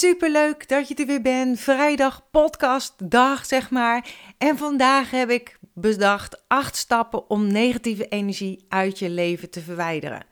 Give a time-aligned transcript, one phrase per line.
[0.00, 1.60] Superleuk dat je er weer bent.
[1.60, 4.08] Vrijdag podcastdag, zeg maar.
[4.38, 10.24] En vandaag heb ik bedacht acht stappen om negatieve energie uit je leven te verwijderen.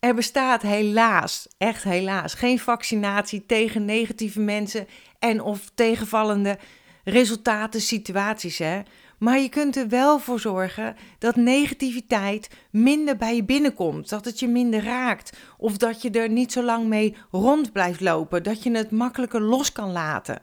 [0.00, 4.88] Er bestaat helaas, echt helaas, geen vaccinatie tegen negatieve mensen
[5.18, 6.58] en of tegenvallende
[7.04, 8.58] resultaten, situaties.
[8.58, 8.80] Hè?
[9.18, 14.08] Maar je kunt er wel voor zorgen dat negativiteit minder bij je binnenkomt.
[14.08, 15.36] Dat het je minder raakt.
[15.58, 18.42] Of dat je er niet zo lang mee rond blijft lopen.
[18.42, 20.42] Dat je het makkelijker los kan laten.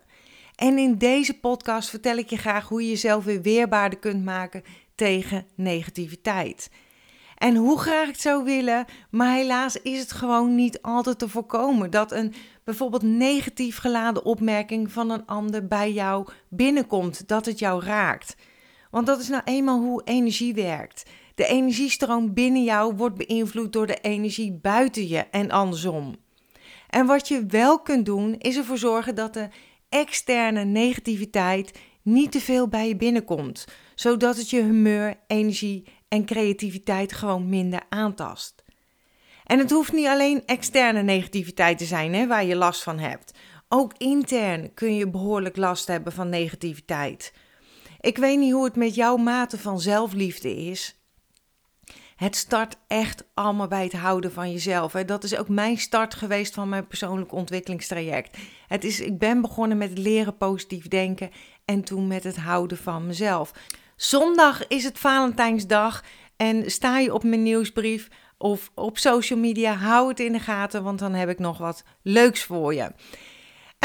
[0.56, 4.64] En in deze podcast vertel ik je graag hoe je jezelf weer weerbaarder kunt maken
[4.96, 6.70] tegen negativiteit.
[7.38, 11.30] En hoe graag ik het zou willen, maar helaas is het gewoon niet altijd te
[11.30, 12.34] voorkomen dat een
[12.64, 18.36] bijvoorbeeld negatief geladen opmerking van een ander bij jou binnenkomt, dat het jou raakt.
[18.96, 21.04] Want dat is nou eenmaal hoe energie werkt.
[21.36, 26.16] De energiestroom binnen jou wordt beïnvloed door de energie buiten je en andersom.
[26.90, 29.48] En wat je wel kunt doen, is ervoor zorgen dat de
[29.90, 37.14] externe negativiteit niet te veel bij je binnenkomt, zodat het je humeur, energie en creativiteit
[37.14, 38.64] gewoon minder aantast.
[39.44, 43.38] En het hoeft niet alleen externe negativiteit te zijn hè, waar je last van hebt.
[43.70, 47.34] Ook intern kun je behoorlijk last hebben van negativiteit.
[48.06, 51.00] Ik weet niet hoe het met jouw mate van zelfliefde is.
[52.16, 54.94] Het start echt allemaal bij het houden van jezelf.
[54.94, 55.06] Hè.
[55.06, 58.38] Dat is ook mijn start geweest van mijn persoonlijk ontwikkelingstraject.
[58.68, 61.32] Het is, ik ben begonnen met leren positief denken
[61.66, 63.52] en toen met het houden van mezelf.
[63.96, 66.04] Zondag is het Valentijnsdag
[66.38, 70.84] en sta je op mijn nieuwsbrief of op social media, hou het in de gaten,
[70.84, 72.92] want dan heb ik nog wat leuks voor je.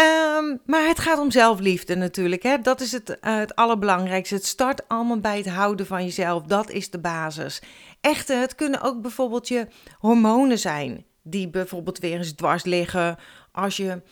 [0.00, 2.42] Ehm, maar het gaat om zelfliefde natuurlijk.
[2.42, 2.58] Hè?
[2.58, 4.34] Dat is het, uh, het allerbelangrijkste.
[4.34, 6.42] Het start allemaal bij het houden van jezelf.
[6.42, 7.62] Dat is de basis.
[8.00, 9.66] Echte, het kunnen ook bijvoorbeeld je
[9.98, 11.04] hormonen zijn.
[11.22, 13.16] Die bijvoorbeeld weer eens dwars liggen.
[13.52, 14.02] Als je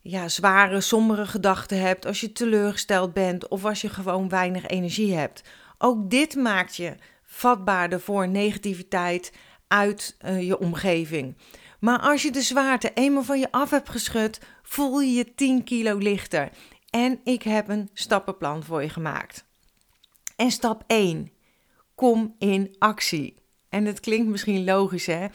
[0.00, 2.06] ja, zware, sombere gedachten hebt.
[2.06, 3.48] Als je teleurgesteld bent.
[3.48, 5.42] Of als je gewoon weinig energie hebt.
[5.78, 6.94] Ook dit maakt je
[7.24, 9.32] vatbaarder voor negativiteit
[9.68, 11.36] uit uh, je omgeving.
[11.80, 15.64] Maar als je de zwaarte eenmaal van je af hebt geschud, voel je je 10
[15.64, 16.50] kilo lichter.
[16.90, 19.44] En ik heb een stappenplan voor je gemaakt.
[20.36, 21.30] En stap 1.
[21.94, 23.34] Kom in actie.
[23.68, 25.26] En het klinkt misschien logisch hè.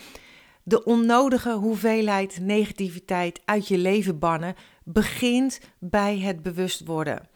[0.63, 7.29] De onnodige hoeveelheid negativiteit uit je leven bannen begint bij het bewust worden.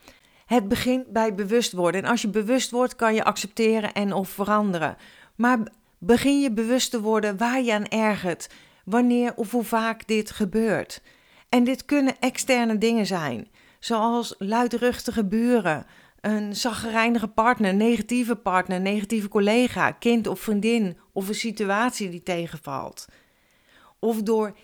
[0.45, 2.03] Het begint bij bewust worden.
[2.03, 4.95] En als je bewust wordt, kan je accepteren en of veranderen.
[5.35, 5.59] Maar
[5.97, 8.49] begin je bewust te worden waar je aan ergert,
[8.89, 11.01] wanneer of hoe vaak dit gebeurt.
[11.49, 13.47] En dit kunnen externe dingen zijn,
[13.79, 15.85] zoals luidruchtige buren,
[16.21, 23.07] een zaggerijnige partner, negatieve partner, negatieve collega, kind of vriendin of een situatie die tegenvalt.
[23.99, 24.57] Of door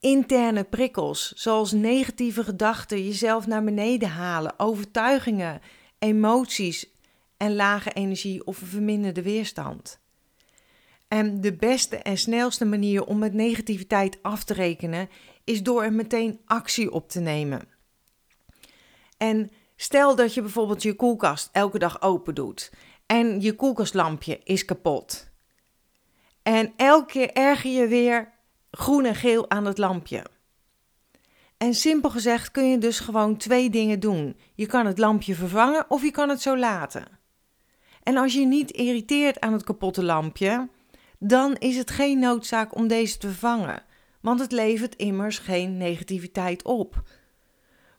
[0.00, 5.60] interne prikkels, zoals negatieve gedachten, jezelf naar beneden halen, overtuigingen,
[5.98, 6.90] emoties
[7.36, 9.98] en lage energie of een verminderde weerstand.
[11.08, 15.08] En de beste en snelste manier om met negativiteit af te rekenen
[15.44, 17.68] is door er meteen actie op te nemen.
[19.16, 22.72] En stel dat je bijvoorbeeld je koelkast elke dag open doet
[23.06, 25.30] en je koelkastlampje is kapot.
[26.42, 28.32] En elke keer erger je weer
[28.70, 30.24] groen en geel aan het lampje.
[31.56, 34.36] En simpel gezegd kun je dus gewoon twee dingen doen.
[34.54, 37.04] Je kan het lampje vervangen of je kan het zo laten.
[38.02, 40.68] En als je niet irriteert aan het kapotte lampje,
[41.18, 43.82] dan is het geen noodzaak om deze te vervangen,
[44.20, 47.02] want het levert immers geen negativiteit op.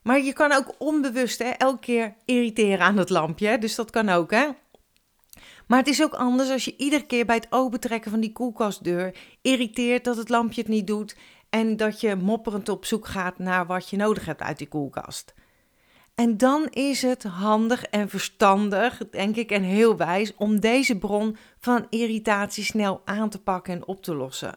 [0.02, 4.10] Maar je kan ook onbewust hè, elke keer irriteren aan het lampje, dus dat kan
[4.10, 4.48] ook hè.
[5.68, 9.16] Maar het is ook anders als je iedere keer bij het opentrekken van die koelkastdeur
[9.42, 11.16] irriteert dat het lampje het niet doet
[11.50, 15.34] en dat je mopperend op zoek gaat naar wat je nodig hebt uit die koelkast.
[16.18, 21.38] En dan is het handig en verstandig, denk ik, en heel wijs om deze bron
[21.58, 24.56] van irritatie snel aan te pakken en op te lossen.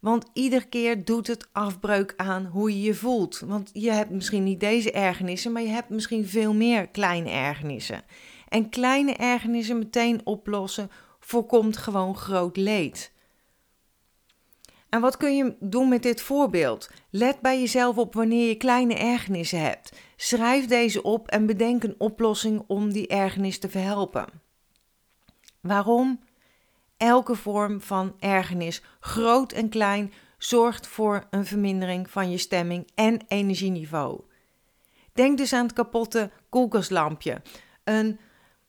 [0.00, 3.42] Want iedere keer doet het afbreuk aan hoe je je voelt.
[3.46, 8.02] Want je hebt misschien niet deze ergernissen, maar je hebt misschien veel meer kleine ergernissen.
[8.48, 10.90] En kleine ergernissen meteen oplossen
[11.20, 13.12] voorkomt gewoon groot leed.
[14.88, 16.90] En wat kun je doen met dit voorbeeld?
[17.10, 19.98] Let bij jezelf op wanneer je kleine ergernissen hebt.
[20.16, 24.26] Schrijf deze op en bedenk een oplossing om die ergernis te verhelpen.
[25.60, 26.20] Waarom?
[26.96, 33.20] Elke vorm van ergernis, groot en klein, zorgt voor een vermindering van je stemming en
[33.28, 34.20] energieniveau.
[35.12, 37.42] Denk dus aan het kapotte koelkastlampje,
[37.84, 38.18] een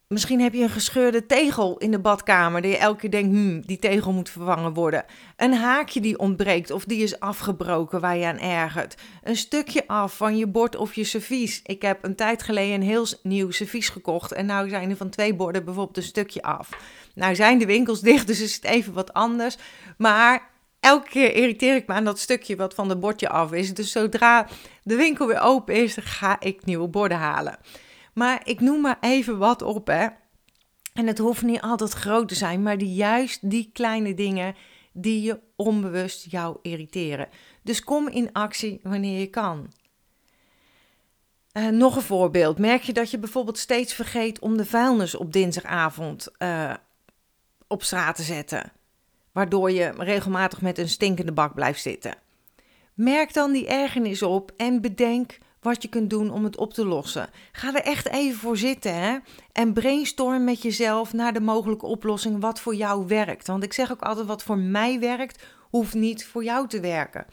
[0.10, 2.62] Misschien heb je een gescheurde tegel in de badkamer.
[2.62, 5.06] Dat je elke keer denkt, hmm, die tegel moet vervangen worden.
[5.38, 8.96] Een haakje die ontbreekt of die is afgebroken waar je aan ergert.
[9.24, 11.62] Een stukje af van je bord of je servies.
[11.64, 14.32] Ik heb een tijd geleden een heel nieuw servies gekocht.
[14.32, 16.70] En nou zijn er van twee borden bijvoorbeeld een stukje af.
[17.16, 19.58] Nou zijn de winkels dicht, dus is het even wat anders.
[19.98, 23.74] Maar elke keer irriteer ik me aan dat stukje wat van het bordje af is.
[23.74, 24.48] Dus zodra
[24.84, 27.58] de winkel weer open is, ga ik nieuwe borden halen.
[28.20, 30.08] Maar ik noem maar even wat op, hè.
[30.94, 34.56] En het hoeft niet altijd groot te zijn, maar die, juist die kleine dingen
[34.92, 37.28] die je onbewust jou irriteren.
[37.64, 39.74] Dus kom in actie wanneer je kan.
[41.54, 42.58] Uh, nog een voorbeeld.
[42.58, 46.74] Merk je dat je bijvoorbeeld steeds vergeet om de vuilnis op dinsdagavond uh,
[47.68, 48.72] op straat te zetten?
[49.32, 52.16] Waardoor je regelmatig met een stinkende bak blijft zitten.
[52.94, 56.86] Merk dan die ergernis op en bedenk wat je kunt doen om het op te
[56.86, 57.30] lossen.
[57.52, 62.60] Ga er echt even voor zitten en brainstorm met jezelf naar de mogelijke oplossing wat
[62.60, 63.48] voor jou werkt.
[63.48, 67.26] Want ik zeg ook altijd wat voor mij werkt, hoeft niet voor jou te werken.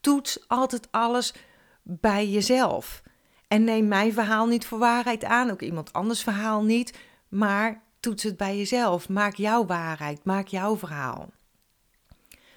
[0.00, 1.34] Toets altijd alles
[1.82, 3.02] bij jezelf.
[3.48, 6.98] En neem mijn verhaal niet voor waarheid aan, ook iemand anders verhaal niet,
[7.28, 9.08] maar toets het bij jezelf.
[9.08, 11.30] Maak jouw waarheid, maak jouw verhaal.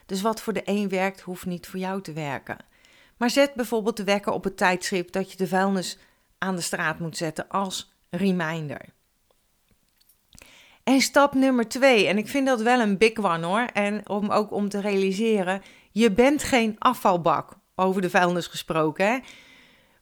[0.05, 2.57] Dus wat voor de een werkt, hoeft niet voor jou te werken.
[3.17, 5.97] Maar zet bijvoorbeeld de wekker op het tijdschip dat je de vuilnis
[6.37, 8.81] aan de straat moet zetten als reminder.
[10.83, 14.29] En stap nummer twee, en ik vind dat wel een big one hoor, en om
[14.29, 15.61] ook om te realiseren,
[15.91, 19.07] je bent geen afvalbak, over de vuilnis gesproken.
[19.07, 19.19] Hè?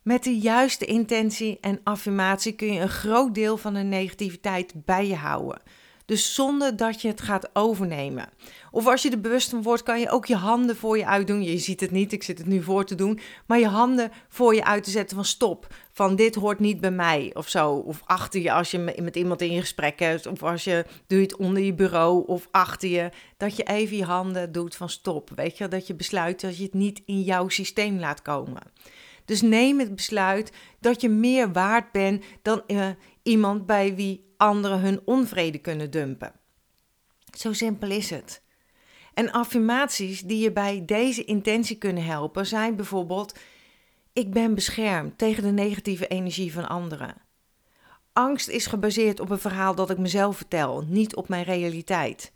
[0.01, 5.07] Met de juiste intentie en affirmatie kun je een groot deel van de negativiteit bij
[5.07, 5.61] je houden.
[6.05, 8.29] Dus zonder dat je het gaat overnemen.
[8.71, 11.43] Of als je er bewust van wordt, kan je ook je handen voor je uitdoen.
[11.43, 13.19] Je ziet het niet, ik zit het nu voor te doen.
[13.45, 15.73] Maar je handen voor je uit te zetten van stop.
[15.91, 17.71] Van dit hoort niet bij mij of zo.
[17.71, 20.27] Of achter je als je met iemand in gesprek hebt.
[20.27, 23.09] Of als je doe je het onder je bureau of achter je.
[23.37, 25.29] Dat je even je handen doet van stop.
[25.35, 28.61] Weet je, dat je besluit dat je het niet in jouw systeem laat komen.
[29.25, 32.87] Dus neem het besluit dat je meer waard bent dan uh,
[33.23, 36.33] iemand bij wie anderen hun onvrede kunnen dumpen.
[37.37, 38.43] Zo simpel is het.
[39.13, 43.39] En affirmaties die je bij deze intentie kunnen helpen zijn bijvoorbeeld:
[44.13, 47.15] Ik ben beschermd tegen de negatieve energie van anderen.
[48.13, 52.33] Angst is gebaseerd op een verhaal dat ik mezelf vertel, niet op mijn realiteit.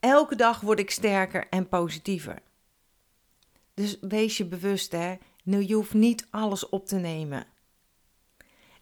[0.00, 2.42] Elke dag word ik sterker en positiever.
[3.74, 5.14] Dus wees je bewust, hè?
[5.44, 7.46] Nu, je hoeft niet alles op te nemen.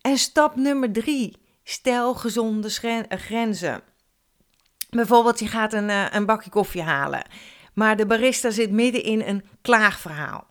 [0.00, 1.36] En stap nummer drie:
[1.70, 2.70] stel gezonde
[3.08, 3.82] grenzen.
[4.90, 7.24] Bijvoorbeeld, je gaat een, eh, een bakje koffie halen,
[7.74, 10.46] maar de barista zit midden in een klaagverhaal.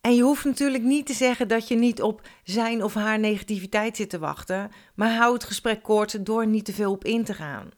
[0.00, 3.96] En je hoeft natuurlijk niet te zeggen dat je niet op zijn of haar negativiteit
[3.96, 7.34] zit te wachten, maar hou het gesprek kort door niet te veel op in te
[7.34, 7.70] gaan.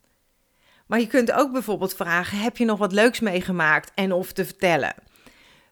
[0.87, 4.45] Maar je kunt ook bijvoorbeeld vragen: heb je nog wat leuks meegemaakt en of te
[4.45, 4.95] vertellen?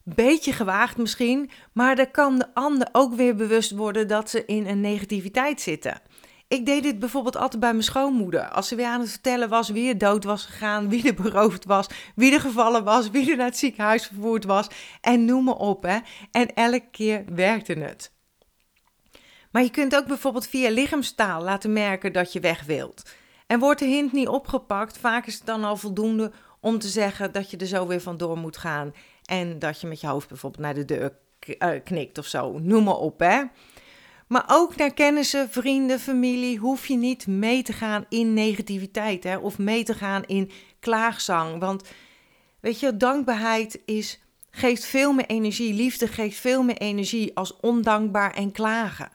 [0.02, 4.66] Beetje gewaagd misschien, maar dan kan de ander ook weer bewust worden dat ze in
[4.66, 6.00] een negativiteit zitten.
[6.54, 8.48] Ik deed dit bijvoorbeeld altijd bij mijn schoonmoeder.
[8.48, 11.64] Als ze weer aan het vertellen was wie er dood was gegaan, wie er beroofd
[11.64, 14.68] was, wie er gevallen was, wie er naar het ziekenhuis vervoerd was
[15.00, 15.82] en noem maar op.
[15.82, 15.98] Hè.
[16.30, 18.12] En elke keer werkte het.
[19.50, 23.02] Maar je kunt ook bijvoorbeeld via lichaamstaal laten merken dat je weg wilt.
[23.46, 27.32] En wordt de hint niet opgepakt, vaak is het dan al voldoende om te zeggen
[27.32, 28.94] dat je er zo weer vandoor moet gaan.
[29.24, 31.12] En dat je met je hoofd bijvoorbeeld naar de deur
[31.58, 32.58] eh, knikt of zo.
[32.58, 33.42] Noem maar op, hè.
[34.28, 39.36] Maar ook naar kennissen, vrienden, familie hoef je niet mee te gaan in negativiteit hè?
[39.36, 40.50] of mee te gaan in
[40.80, 41.58] klaagzang.
[41.60, 41.88] Want
[42.60, 45.74] weet je, dankbaarheid is, geeft veel meer energie.
[45.74, 49.12] Liefde geeft veel meer energie als ondankbaar en klagen.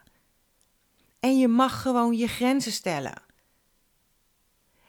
[1.20, 3.22] En je mag gewoon je grenzen stellen.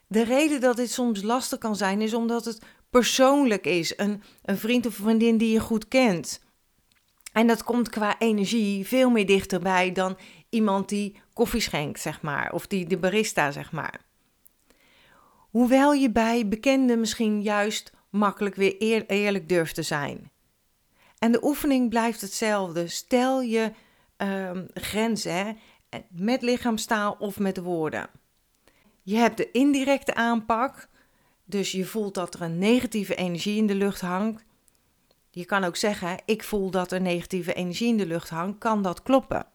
[0.07, 3.99] De reden dat dit soms lastig kan zijn, is omdat het persoonlijk is.
[3.99, 6.41] Een, een vriend of vriendin die je goed kent.
[7.33, 10.17] En dat komt qua energie veel meer dichterbij dan
[10.49, 14.01] iemand die koffie schenkt, zeg maar, of die de barista, zeg maar.
[15.51, 20.31] Hoewel je bij bekenden misschien juist makkelijk weer eerlijk durft te zijn.
[21.19, 22.89] En de oefening blijft hetzelfde.
[22.89, 23.73] Stel je
[24.17, 25.53] um, grenzen hè,
[26.09, 28.11] met lichaamstaal of met woorden.
[29.03, 30.89] Je hebt de indirecte aanpak,
[31.45, 34.45] dus je voelt dat er een negatieve energie in de lucht hangt.
[35.31, 38.59] Je kan ook zeggen: Ik voel dat er negatieve energie in de lucht hangt.
[38.59, 39.47] Kan dat kloppen?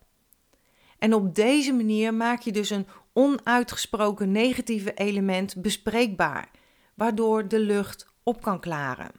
[1.00, 6.50] En op deze manier maak je dus een onuitgesproken negatieve element bespreekbaar,
[6.94, 9.12] waardoor de lucht op kan klaren.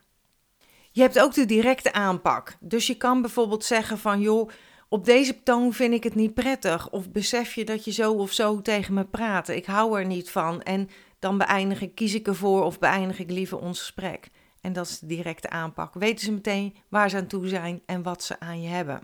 [0.92, 2.56] Je hebt ook de directe aanpak.
[2.60, 4.50] Dus je kan bijvoorbeeld zeggen van joh,
[4.88, 6.90] op deze toon vind ik het niet prettig.
[6.90, 9.48] Of besef je dat je zo of zo tegen me praat.
[9.48, 10.62] Ik hou er niet van.
[10.62, 14.30] En dan beëindig ik, kies ik ervoor of beëindig ik liever ons gesprek.
[14.66, 15.94] En dat is de directe aanpak.
[15.94, 19.00] Weten ze meteen waar ze aan toe zijn en wat ze aan je hebben.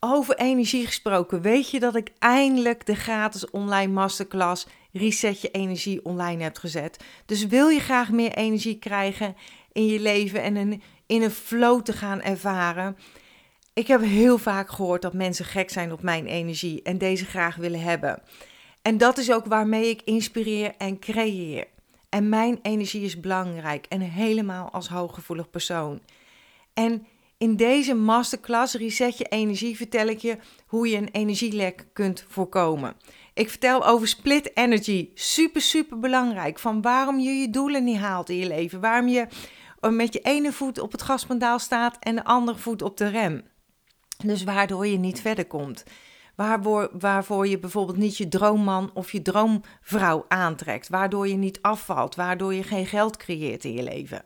[0.00, 6.04] Over energie gesproken, weet je dat ik eindelijk de gratis online masterclass Reset je energie
[6.04, 7.04] online heb gezet.
[7.26, 9.36] Dus wil je graag meer energie krijgen
[9.72, 12.96] in je leven en een, in een flow te gaan ervaren?
[13.74, 17.56] Ik heb heel vaak gehoord dat mensen gek zijn op mijn energie en deze graag
[17.56, 18.22] willen hebben.
[18.82, 21.66] En dat is ook waarmee ik inspireer en creëer.
[22.16, 26.00] En mijn energie is belangrijk en helemaal als hooggevoelig persoon.
[26.74, 27.06] En
[27.38, 32.96] in deze masterclass Reset je energie vertel ik je hoe je een energielek kunt voorkomen.
[33.34, 36.58] Ik vertel over split energy, super super belangrijk.
[36.58, 39.26] Van waarom je je doelen niet haalt in je leven, waarom je
[39.90, 43.42] met je ene voet op het gaspedaal staat en de andere voet op de rem.
[44.24, 45.84] Dus waardoor je niet verder komt.
[46.36, 50.88] Waarvoor, waarvoor je bijvoorbeeld niet je droomman of je droomvrouw aantrekt.
[50.88, 52.14] Waardoor je niet afvalt.
[52.14, 54.24] Waardoor je geen geld creëert in je leven.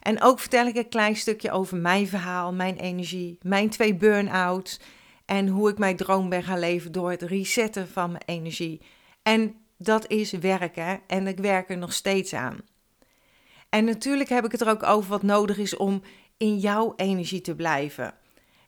[0.00, 4.80] En ook vertel ik een klein stukje over mijn verhaal, mijn energie, mijn twee burn-outs.
[5.24, 8.80] En hoe ik mijn droom ben gaan leven door het resetten van mijn energie.
[9.22, 12.58] En dat is werken en ik werk er nog steeds aan.
[13.68, 16.02] En natuurlijk heb ik het er ook over wat nodig is om
[16.36, 18.14] in jouw energie te blijven.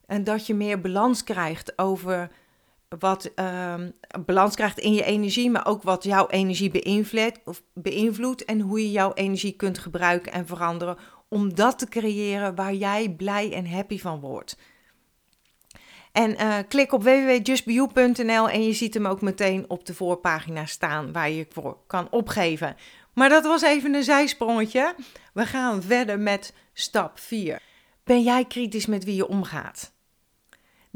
[0.06, 2.30] En dat je meer balans krijgt over
[2.98, 3.74] wat uh,
[4.24, 6.70] balans krijgt in je energie, maar ook wat jouw energie
[7.74, 10.96] beïnvloedt, en hoe je jouw energie kunt gebruiken en veranderen
[11.28, 14.56] om dat te creëren waar jij blij en happy van wordt.
[16.12, 21.12] En uh, klik op www.justbeyou.nl en je ziet hem ook meteen op de voorpagina staan
[21.12, 22.76] waar je voor kan opgeven.
[23.14, 24.94] Maar dat was even een zijsprongetje.
[25.32, 27.62] We gaan verder met stap 4.
[28.04, 29.93] Ben jij kritisch met wie je omgaat?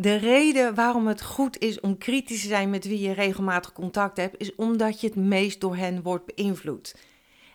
[0.01, 4.17] De reden waarom het goed is om kritisch te zijn met wie je regelmatig contact
[4.17, 6.97] hebt, is omdat je het meest door hen wordt beïnvloed.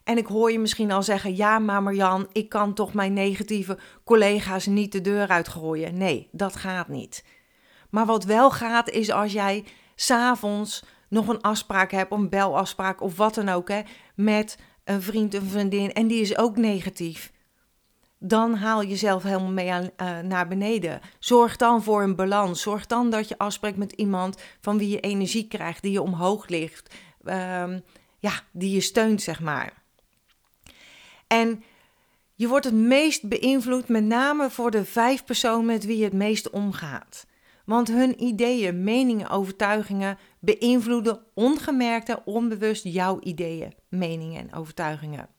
[0.04, 3.78] En ik hoor je misschien al zeggen: ja, maar Marjan, ik kan toch mijn negatieve
[4.04, 5.98] collega's niet de deur uitgooien.
[5.98, 7.26] Nee, dat gaat niet.
[7.90, 9.64] Maar wat wel gaat, is als jij
[9.96, 13.82] s'avonds nog een afspraak hebt, een belafspraak of wat dan ook, hè,
[14.16, 17.32] met een vriend, een vriendin, en die is ook negatief
[18.26, 21.00] dan haal je jezelf helemaal mee aan, uh, naar beneden.
[21.20, 22.62] Zorg dan voor een balans.
[22.62, 26.48] Zorg dan dat je afspreekt met iemand van wie je energie krijgt, die je omhoog
[26.48, 27.64] ligt, uh,
[28.20, 29.74] ja, die je steunt, zeg maar.
[31.28, 31.64] En
[32.36, 36.14] je wordt het meest beïnvloed met name voor de vijf personen met wie je het
[36.14, 37.26] meest omgaat.
[37.66, 45.30] Want hun ideeën, meningen, overtuigingen beïnvloeden ongemerkt en onbewust jouw ideeën, meningen en overtuigingen.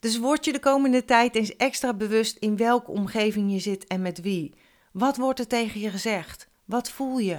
[0.00, 4.02] Dus word je de komende tijd eens extra bewust in welke omgeving je zit en
[4.02, 4.54] met wie.
[4.92, 6.48] Wat wordt er tegen je gezegd?
[6.64, 7.38] Wat voel je?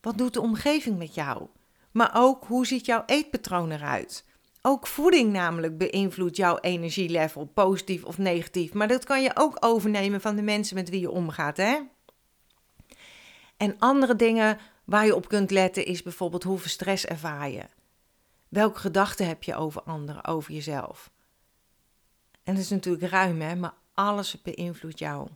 [0.00, 1.46] Wat doet de omgeving met jou?
[1.90, 4.24] Maar ook hoe ziet jouw eetpatroon eruit?
[4.62, 8.72] Ook voeding namelijk beïnvloedt jouw energielevel, positief of negatief.
[8.72, 11.78] Maar dat kan je ook overnemen van de mensen met wie je omgaat, hè?
[13.56, 17.64] En andere dingen waar je op kunt letten is bijvoorbeeld hoeveel stress ervaar je?
[18.48, 21.10] Welke gedachten heb je over anderen, over jezelf?
[22.48, 25.28] En dat is natuurlijk ruim, hè, maar alles beïnvloedt jou.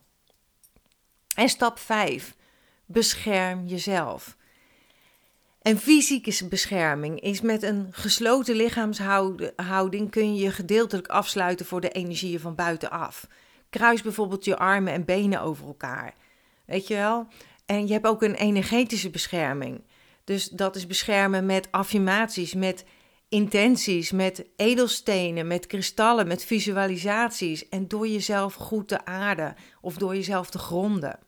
[1.34, 2.36] En stap 5.
[2.86, 4.36] Bescherm jezelf.
[5.62, 11.90] En fysieke bescherming is met een gesloten lichaamshouding kun je je gedeeltelijk afsluiten voor de
[11.90, 13.26] energieën van buitenaf.
[13.70, 16.14] Kruis bijvoorbeeld je armen en benen over elkaar.
[16.66, 17.26] Weet je wel?
[17.66, 19.84] En je hebt ook een energetische bescherming.
[20.24, 22.84] Dus dat is beschermen met affirmaties, met
[23.32, 30.14] intenties, met edelstenen, met kristallen, met visualisaties en door jezelf goed te aarden of door
[30.14, 31.18] jezelf te gronden.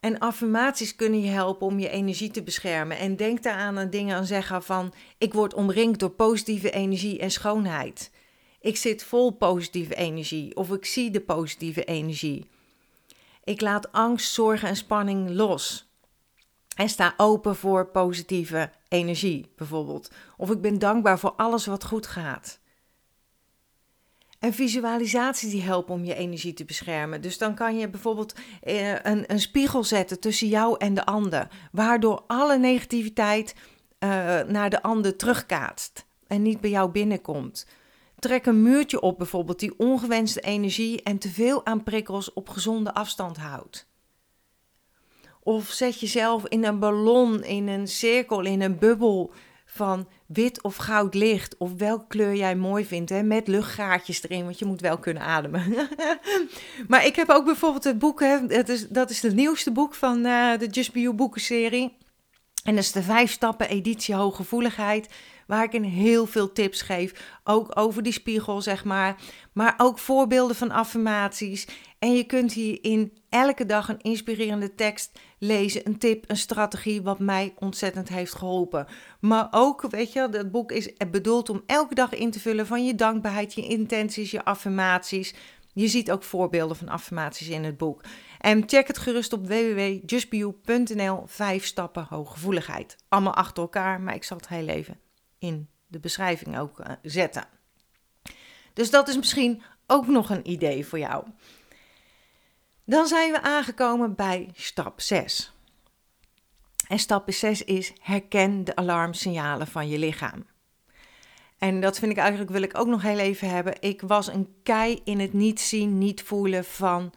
[0.00, 2.98] En affirmaties kunnen je helpen om je energie te beschermen.
[2.98, 7.30] En denk daaraan aan dingen aan zeggen van ik word omringd door positieve energie en
[7.30, 8.10] schoonheid.
[8.60, 12.46] Ik zit vol positieve energie of ik zie de positieve energie.
[13.44, 15.91] Ik laat angst, zorgen en spanning los.
[16.76, 20.10] En sta open voor positieve energie, bijvoorbeeld.
[20.36, 22.60] Of ik ben dankbaar voor alles wat goed gaat.
[24.38, 27.20] En visualisaties die helpen om je energie te beschermen.
[27.20, 31.48] Dus dan kan je bijvoorbeeld eh, een, een spiegel zetten tussen jou en de ander,
[31.72, 34.08] waardoor alle negativiteit uh,
[34.40, 37.66] naar de ander terugkaatst en niet bij jou binnenkomt.
[38.18, 42.94] Trek een muurtje op bijvoorbeeld die ongewenste energie en te veel aan prikkels op gezonde
[42.94, 43.91] afstand houdt.
[45.42, 49.32] Of zet jezelf in een ballon, in een cirkel, in een bubbel
[49.64, 54.44] van wit of goud licht of welke kleur jij mooi vindt, hè, met luchtgaatjes erin,
[54.44, 55.88] want je moet wel kunnen ademen.
[56.88, 59.94] maar ik heb ook bijvoorbeeld het boek, hè, dat, is, dat is het nieuwste boek
[59.94, 61.96] van uh, de Just Be You boekenserie.
[62.64, 65.08] En dat is de vijf stappen editie hooggevoeligheid
[65.46, 67.38] waar ik een heel veel tips geef.
[67.44, 69.16] Ook over die spiegel, zeg maar.
[69.52, 71.66] Maar ook voorbeelden van affirmaties.
[72.02, 77.18] En je kunt hierin elke dag een inspirerende tekst lezen, een tip, een strategie, wat
[77.18, 78.86] mij ontzettend heeft geholpen.
[79.20, 82.84] Maar ook, weet je, het boek is bedoeld om elke dag in te vullen van
[82.86, 85.34] je dankbaarheid, je intenties, je affirmaties.
[85.72, 88.04] Je ziet ook voorbeelden van affirmaties in het boek.
[88.38, 91.22] En check het gerust op www.justbeyou.nl.
[91.26, 92.96] Vijf stappen hooggevoeligheid.
[93.08, 95.00] Allemaal achter elkaar, maar ik zal het heel even
[95.38, 97.44] in de beschrijving ook uh, zetten.
[98.72, 101.24] Dus dat is misschien ook nog een idee voor jou.
[102.84, 105.52] Dan zijn we aangekomen bij stap 6.
[106.88, 110.46] En stap 6 is herken de alarmsignalen van je lichaam.
[111.58, 113.74] En dat vind ik eigenlijk, wil ik ook nog heel even hebben.
[113.80, 117.12] Ik was een kei in het niet zien, niet voelen van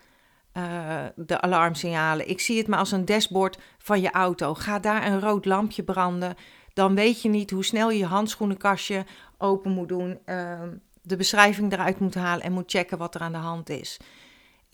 [0.54, 2.30] uh, de alarmsignalen.
[2.30, 4.54] Ik zie het maar als een dashboard van je auto.
[4.54, 6.36] Ga daar een rood lampje branden
[6.76, 9.06] dan weet je niet hoe snel je je handschoenenkastje
[9.38, 10.62] open moet doen, uh,
[11.02, 14.00] de beschrijving eruit moet halen en moet checken wat er aan de hand is.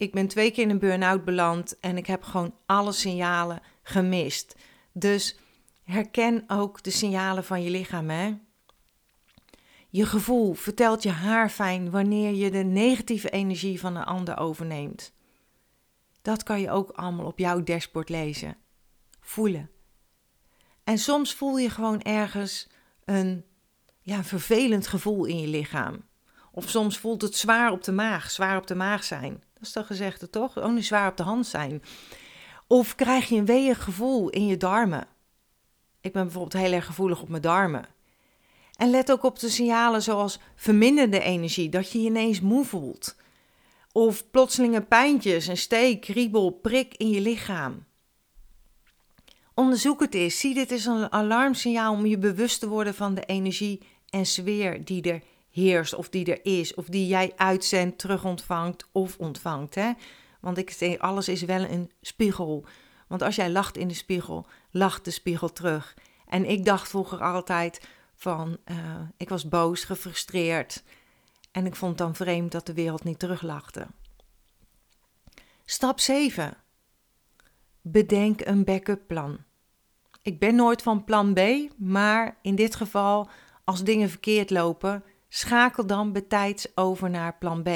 [0.01, 4.55] Ik ben twee keer in een burn-out beland en ik heb gewoon alle signalen gemist.
[4.91, 5.37] Dus
[5.83, 8.09] herken ook de signalen van je lichaam.
[8.09, 8.37] Hè?
[9.89, 15.13] Je gevoel vertelt je haar fijn wanneer je de negatieve energie van een ander overneemt.
[16.21, 18.57] Dat kan je ook allemaal op jouw dashboard lezen.
[19.19, 19.69] Voelen.
[20.83, 22.69] En soms voel je gewoon ergens
[23.05, 23.45] een
[24.01, 26.03] ja, vervelend gevoel in je lichaam.
[26.51, 29.43] Of soms voelt het zwaar op de maag, zwaar op de maag zijn.
[29.61, 30.59] Dat is toch gezegde, toch?
[30.59, 31.83] Ook niet zwaar op de hand zijn.
[32.67, 35.07] Of krijg je een weeig gevoel in je darmen.
[36.01, 37.85] Ik ben bijvoorbeeld heel erg gevoelig op mijn darmen.
[38.75, 43.15] En let ook op de signalen zoals verminderde energie, dat je je ineens moe voelt.
[43.91, 47.85] Of plotselinge pijntjes, een steek, kriebel, prik in je lichaam.
[49.53, 50.39] Onderzoek het eens.
[50.39, 54.85] Zie dit als een alarmsignaal om je bewust te worden van de energie en sfeer
[54.85, 59.75] die er heerst, of die er is, of die jij uitzendt, terugontvangt of ontvangt.
[59.75, 59.91] Hè?
[60.39, 62.65] Want ik zeg, alles is wel een spiegel.
[63.07, 65.95] Want als jij lacht in de spiegel, lacht de spiegel terug.
[66.27, 68.77] En ik dacht vroeger altijd van, uh,
[69.17, 70.83] ik was boos, gefrustreerd.
[71.51, 73.87] En ik vond dan vreemd dat de wereld niet teruglachte.
[75.65, 76.57] Stap 7.
[77.81, 79.37] Bedenk een backup plan.
[80.21, 81.39] Ik ben nooit van plan B,
[81.77, 83.29] maar in dit geval,
[83.63, 87.69] als dingen verkeerd lopen, schakel dan betijds over naar plan B.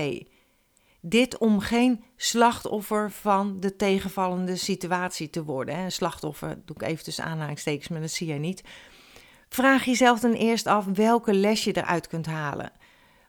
[1.02, 5.78] Dit om geen slachtoffer van de tegenvallende situatie te worden.
[5.78, 8.64] Een slachtoffer doe ik even tussen aanhalingstekens, maar dat zie je niet.
[9.50, 12.72] Vraag jezelf dan eerst af welke les je eruit kunt halen.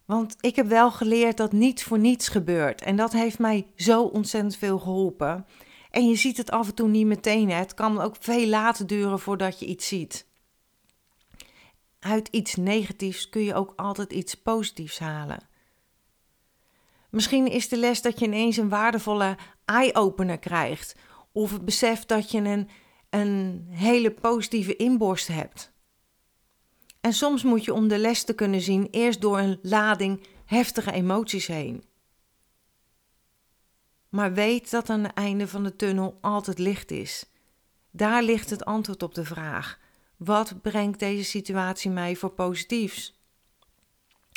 [0.04, 2.82] Want ik heb wel geleerd dat niets voor niets gebeurt.
[2.82, 5.46] En dat heeft mij zo ontzettend veel geholpen.
[5.90, 7.50] En je ziet het af en toe niet meteen.
[7.50, 7.56] Hè.
[7.56, 10.25] Het kan ook veel later duren voordat je iets ziet.
[11.98, 15.48] Uit iets negatiefs kun je ook altijd iets positiefs halen.
[17.10, 20.96] Misschien is de les dat je ineens een waardevolle eye-opener krijgt.
[21.32, 22.68] Of het besef dat je een,
[23.10, 25.72] een hele positieve inborst hebt.
[27.00, 30.92] En soms moet je om de les te kunnen zien eerst door een lading heftige
[30.92, 31.84] emoties heen.
[34.08, 37.30] Maar weet dat aan het einde van de tunnel altijd licht is.
[37.90, 39.78] Daar ligt het antwoord op de vraag:
[40.16, 43.20] wat brengt deze situatie mij voor positiefs?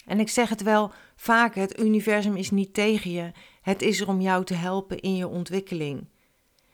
[0.06, 4.08] En ik zeg het wel vaak: het universum is niet tegen je, het is er
[4.08, 6.08] om jou te helpen in je ontwikkeling.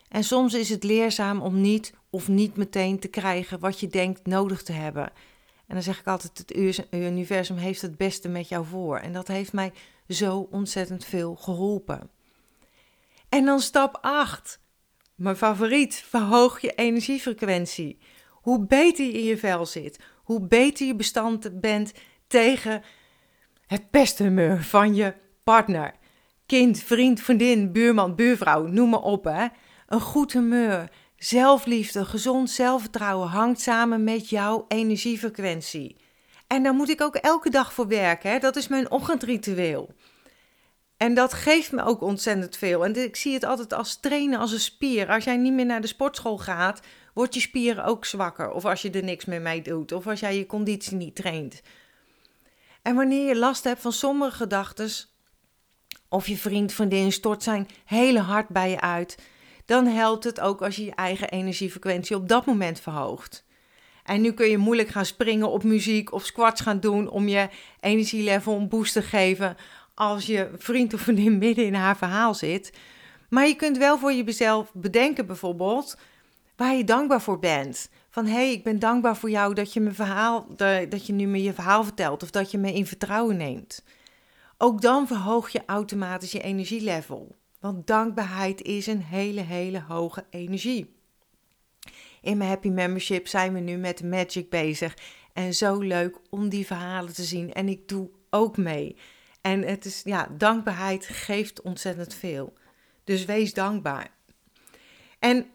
[0.08, 4.26] En soms is het leerzaam om niet of niet meteen te krijgen wat je denkt
[4.26, 5.12] nodig te hebben.
[5.68, 6.56] En dan zeg ik altijd: het
[6.94, 8.98] universum heeft het beste met jou voor.
[8.98, 9.74] En dat heeft mij
[10.08, 12.10] zo ontzettend veel geholpen.
[13.30, 14.60] En dan stap 8.
[15.16, 15.96] Mijn favoriet.
[15.96, 17.98] Verhoog je energiefrequentie.
[18.46, 21.94] Hoe beter je in je vel zit, hoe beter je bestand bent
[22.28, 22.84] tegen
[23.68, 25.94] het pesthumeur van je partner.
[26.46, 29.24] Kind, vriend, vriendin, buurman, buurvrouw, noem maar op.
[29.24, 29.48] Hè.
[29.88, 35.98] Een goed humeur, zelfliefde, gezond zelfvertrouwen hangt samen met jouw energiefrequentie.
[36.48, 38.42] En daar moet ik ook elke dag voor werken.
[38.42, 39.96] Dat is mijn ochtendritueel.
[40.98, 42.86] En dat geeft me ook ontzettend veel.
[42.86, 45.10] En ik zie het altijd als trainen als een spier.
[45.10, 46.82] Als jij niet meer naar de sportschool gaat,
[47.16, 48.52] wordt je spieren ook zwakker.
[48.52, 49.92] Of als je er niks meer mee doet.
[49.92, 51.62] Of als jij je conditie niet traint.
[52.82, 54.90] En wanneer je last hebt van sommige gedachten,
[56.10, 59.18] of je vriend, vriendin stort zijn hele hart bij je uit,
[59.66, 63.46] dan helpt het ook als je je eigen energiefrequentie op dat moment verhoogt.
[64.04, 67.50] En nu kun je moeilijk gaan springen op muziek of squats gaan doen om je
[67.80, 69.58] energielevel een boost te geven
[69.94, 72.74] als je vriend of vriendin midden in haar verhaal zit.
[73.30, 75.98] Maar je kunt wel voor jezelf bedenken bijvoorbeeld
[76.56, 77.90] waar je dankbaar voor bent.
[78.10, 80.56] Van hé, hey, ik ben dankbaar voor jou dat je, mijn verhaal,
[80.90, 83.84] dat je nu me je verhaal vertelt of dat je me in vertrouwen neemt.
[84.58, 87.36] Ook dan verhoog je automatisch je energielevel.
[87.60, 90.96] Want dankbaarheid is een hele, hele hoge energie.
[92.22, 94.98] In mijn Happy Membership zijn we nu met Magic bezig.
[95.34, 97.54] En zo leuk om die verhalen te zien.
[97.54, 98.98] En ik doe ook mee.
[99.42, 102.54] En het is, ja, dankbaarheid geeft ontzettend veel.
[103.04, 104.12] Dus wees dankbaar.
[105.20, 105.46] En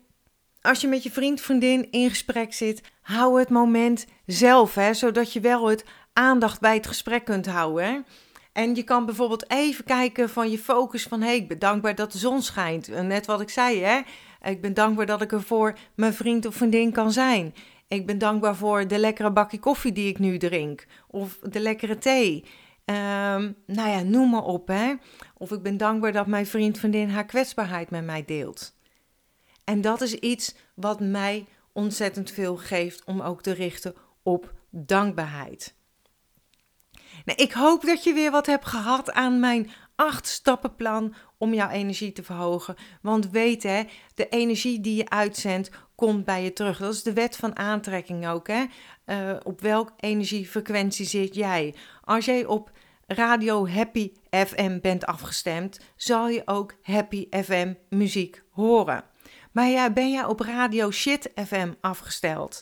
[0.62, 5.32] als je met je vriend, vriendin in gesprek zit, hou het moment zelf, hè, zodat
[5.32, 8.06] je wel het aandacht bij het gesprek kunt houden.
[8.52, 11.20] En je kan bijvoorbeeld even kijken van je focus van...
[11.20, 13.02] hé, hey, ik ben dankbaar dat de zon schijnt.
[13.02, 14.00] Net wat ik zei, hè.
[14.50, 17.54] Ik ben dankbaar dat ik er voor mijn vriend of vriendin kan zijn.
[17.88, 20.86] Ik ben dankbaar voor de lekkere bakje koffie die ik nu drink.
[21.06, 22.44] Of de lekkere thee.
[22.84, 24.94] Um, nou ja, noem maar op, hè.
[25.36, 28.78] Of ik ben dankbaar dat mijn vriend, vriendin haar kwetsbaarheid met mij deelt.
[29.64, 35.74] En dat is iets wat mij ontzettend veel geeft om ook te richten op dankbaarheid.
[37.24, 41.68] Nou, ik hoop dat je weer wat hebt gehad aan mijn acht stappenplan om jouw
[41.68, 42.74] energie te verhogen.
[43.02, 43.82] Want weet hè,
[44.14, 46.78] de energie die je uitzendt komt bij je terug.
[46.78, 48.48] Dat is de wet van aantrekking ook.
[48.48, 48.64] Hè?
[49.06, 51.74] Uh, op welke energiefrequentie zit jij?
[52.04, 52.70] Als jij op
[53.06, 59.04] radio Happy FM bent afgestemd, zal je ook Happy FM muziek horen.
[59.52, 62.60] Maar ja, ben je op radio Shit FM afgesteld,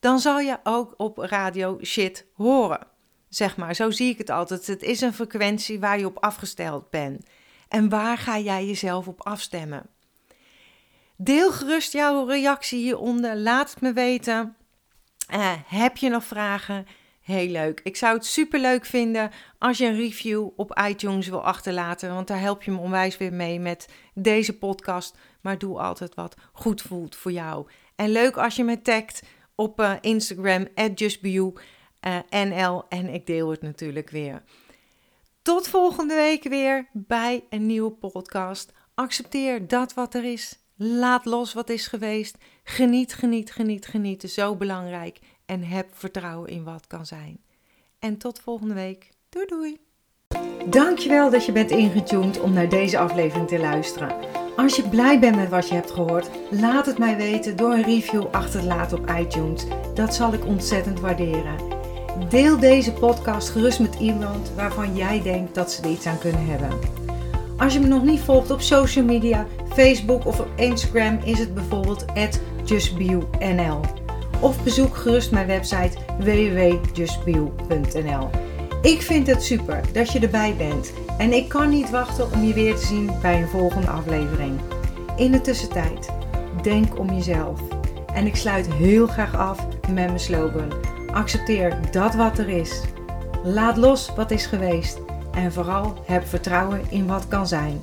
[0.00, 2.86] dan zal je ook op radio Shit horen.
[3.28, 4.66] Zeg maar, zo zie ik het altijd.
[4.66, 7.26] Het is een frequentie waar je op afgesteld bent.
[7.68, 9.86] En waar ga jij jezelf op afstemmen?
[11.16, 13.36] Deel gerust jouw reactie hieronder.
[13.36, 14.56] Laat het me weten.
[15.34, 16.86] Uh, heb je nog vragen?
[17.20, 17.80] Heel leuk.
[17.84, 22.14] Ik zou het super leuk vinden als je een review op iTunes wil achterlaten.
[22.14, 25.16] Want daar help je me onwijs weer mee met deze podcast.
[25.44, 27.66] Maar doe altijd wat goed voelt voor jou.
[27.96, 29.22] En leuk als je me tagt
[29.54, 31.54] op uh, Instagram, justbeyou
[32.06, 32.84] uh, NL.
[32.88, 34.42] En ik deel het natuurlijk weer.
[35.42, 38.72] Tot volgende week weer bij een nieuwe podcast.
[38.94, 40.58] Accepteer dat wat er is.
[40.76, 42.36] Laat los wat is geweest.
[42.62, 44.22] Geniet, geniet, geniet, geniet.
[44.22, 45.18] zo belangrijk.
[45.46, 47.40] En heb vertrouwen in wat kan zijn.
[47.98, 49.10] En tot volgende week.
[49.28, 49.80] Doei doei.
[50.66, 54.43] Dankjewel dat je bent ingetuned om naar deze aflevering te luisteren.
[54.56, 57.82] Als je blij bent met wat je hebt gehoord, laat het mij weten door een
[57.82, 59.66] review achter te laten op iTunes.
[59.94, 61.56] Dat zal ik ontzettend waarderen.
[62.28, 66.46] Deel deze podcast gerust met iemand waarvan jij denkt dat ze er iets aan kunnen
[66.46, 66.70] hebben.
[67.56, 71.54] Als je me nog niet volgt op social media, Facebook of op Instagram is het
[71.54, 72.04] bijvoorbeeld
[72.64, 73.80] justbio.nl.
[74.40, 78.30] Of bezoek gerust mijn website www.justbio.nl.
[78.82, 82.54] Ik vind het super dat je erbij bent en ik kan niet wachten om je
[82.54, 84.60] weer te zien bij een volgende aflevering.
[85.16, 86.10] In de tussentijd,
[86.62, 87.60] denk om jezelf.
[88.14, 90.72] En ik sluit heel graag af met mijn slogan
[91.14, 92.80] Accepteer dat wat er is.
[93.44, 94.98] Laat los wat is geweest.
[95.32, 97.80] En vooral heb vertrouwen in wat kan zijn.